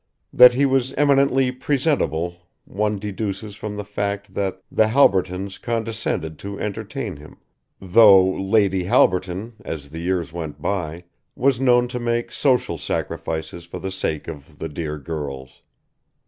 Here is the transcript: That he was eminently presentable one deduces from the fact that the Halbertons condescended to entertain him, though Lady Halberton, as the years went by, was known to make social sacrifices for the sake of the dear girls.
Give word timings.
That 0.33 0.55
he 0.55 0.65
was 0.65 0.93
eminently 0.93 1.51
presentable 1.51 2.47
one 2.65 2.97
deduces 2.97 3.55
from 3.55 3.75
the 3.75 3.85
fact 3.85 4.33
that 4.33 4.63
the 4.71 4.87
Halbertons 4.87 5.61
condescended 5.61 6.39
to 6.39 6.59
entertain 6.59 7.17
him, 7.17 7.37
though 7.79 8.27
Lady 8.27 8.85
Halberton, 8.85 9.53
as 9.63 9.91
the 9.91 9.99
years 9.99 10.33
went 10.33 10.59
by, 10.59 11.03
was 11.35 11.59
known 11.61 11.87
to 11.89 11.99
make 11.99 12.31
social 12.31 12.79
sacrifices 12.79 13.65
for 13.65 13.77
the 13.77 13.91
sake 13.91 14.27
of 14.27 14.57
the 14.57 14.69
dear 14.69 14.97
girls. 14.97 15.61